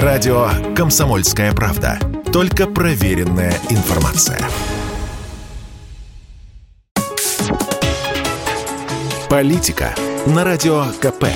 [0.00, 1.98] Радио «Комсомольская правда».
[2.32, 4.40] Только проверенная информация.
[9.28, 9.94] Политика
[10.24, 11.26] на Радио КП.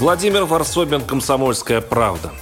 [0.00, 2.32] Владимир Варсобин, «Комсомольская правда».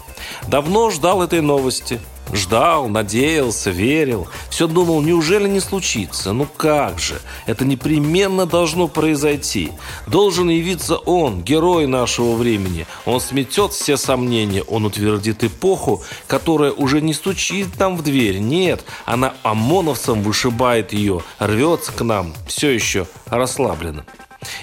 [0.47, 2.01] Давно ждал этой новости–
[2.33, 4.27] Ждал, надеялся, верил.
[4.49, 6.33] Все думал, неужели не случится?
[6.33, 7.21] Ну как же?
[7.47, 9.71] Это непременно должно произойти.
[10.07, 12.87] Должен явиться он, герой нашего времени.
[13.05, 18.39] Он сметет все сомнения, он утвердит эпоху, которая уже не стучит там в дверь.
[18.39, 24.07] Нет, она ОМОНовцам вышибает ее, рвется к нам, все еще расслабленно.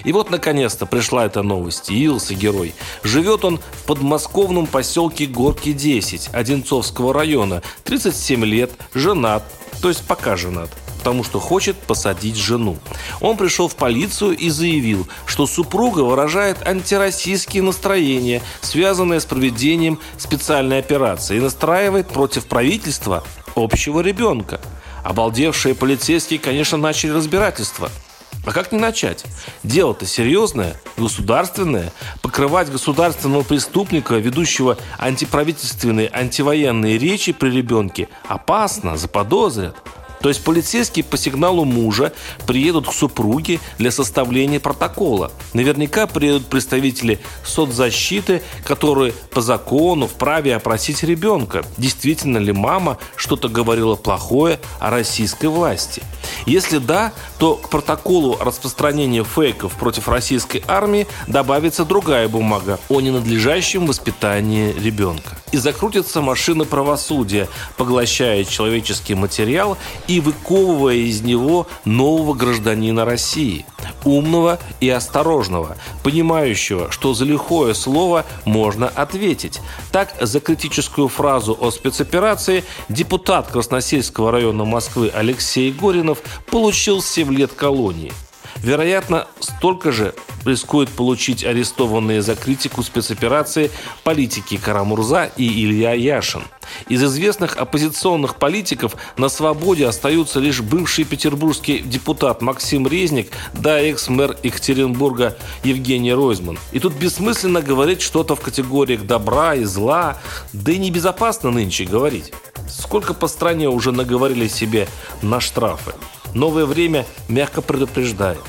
[0.04, 1.88] И вот, наконец-то, пришла эта новость.
[1.88, 2.74] Явился герой.
[3.02, 7.62] Живет он в подмосковном поселке Горки-10 Одинцовского района.
[7.84, 9.42] 37 лет, женат,
[9.80, 12.76] то есть пока женат потому что хочет посадить жену.
[13.22, 20.78] Он пришел в полицию и заявил, что супруга выражает антироссийские настроения, связанные с проведением специальной
[20.78, 23.24] операции, и настраивает против правительства
[23.56, 24.60] общего ребенка.
[25.02, 27.90] Обалдевшие полицейские, конечно, начали разбирательство–
[28.44, 29.24] а как не начать?
[29.62, 31.92] Дело-то серьезное, государственное.
[32.22, 39.76] Покрывать государственного преступника, ведущего антиправительственные, антивоенные речи при ребенке, опасно, заподозрят.
[40.20, 42.12] То есть полицейские по сигналу мужа
[42.46, 45.32] приедут к супруге для составления протокола.
[45.54, 53.96] Наверняка приедут представители соцзащиты, которые по закону вправе опросить ребенка, действительно ли мама что-то говорила
[53.96, 56.02] плохое о российской власти.
[56.46, 63.86] Если да, то к протоколу распространения фейков против российской армии добавится другая бумага о ненадлежащем
[63.86, 65.38] воспитании ребенка.
[65.52, 69.76] И закрутится машина правосудия, поглощая человеческий материал
[70.10, 73.64] и выковывая из него нового гражданина России.
[74.04, 79.60] Умного и осторожного, понимающего, что за лихое слово можно ответить.
[79.92, 86.18] Так, за критическую фразу о спецоперации депутат Красносельского района Москвы Алексей Горинов
[86.50, 88.12] получил 7 лет колонии.
[88.56, 90.12] Вероятно, столько же
[90.44, 93.70] рискуют получить арестованные за критику спецоперации
[94.04, 96.42] политики Карамурза и Илья Яшин.
[96.88, 104.36] Из известных оппозиционных политиков на свободе остаются лишь бывший петербургский депутат Максим Резник да экс-мэр
[104.42, 106.58] Екатеринбурга Евгений Ройзман.
[106.72, 110.18] И тут бессмысленно говорить что-то в категориях добра и зла,
[110.52, 112.32] да и небезопасно нынче говорить.
[112.68, 114.88] Сколько по стране уже наговорили себе
[115.22, 115.92] на штрафы.
[116.34, 118.40] Новое время мягко предупреждает.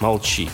[0.00, 0.50] Молчи.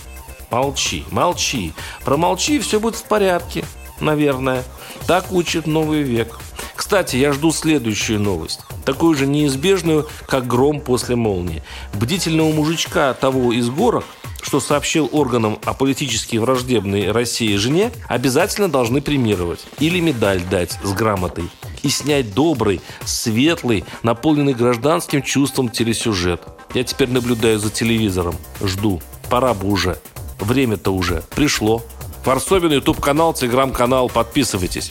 [0.51, 1.73] Молчи, молчи.
[2.05, 3.65] Промолчи, и все будет в порядке,
[4.01, 4.65] наверное.
[5.07, 6.39] Так учит новый век.
[6.75, 8.61] Кстати, я жду следующую новость.
[8.85, 11.63] Такую же неизбежную, как гром после молнии.
[11.95, 14.05] Бдительного мужичка того из горок,
[14.43, 19.61] что сообщил органам о политически враждебной России жене, обязательно должны премировать.
[19.81, 21.51] Или медаль дать с грамотой.
[21.83, 26.43] И снять добрый, светлый, наполненный гражданским чувством телесюжет.
[26.75, 28.37] Я теперь наблюдаю за телевизором.
[28.63, 29.01] Жду.
[29.29, 29.99] Пора бы уже.
[30.39, 31.83] Время-то уже пришло.
[32.25, 34.09] Варсобин, YouTube-канал, Телеграм-канал.
[34.09, 34.91] Подписывайтесь.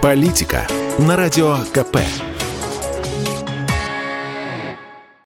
[0.00, 0.66] Политика
[0.98, 1.98] на Радио КП.